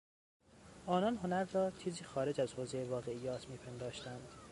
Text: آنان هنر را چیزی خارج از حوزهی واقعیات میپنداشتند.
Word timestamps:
آنان 0.87 1.15
هنر 1.17 1.43
را 1.43 1.71
چیزی 1.71 2.03
خارج 2.03 2.41
از 2.41 2.53
حوزهی 2.53 2.83
واقعیات 2.83 3.49
میپنداشتند. 3.49 4.27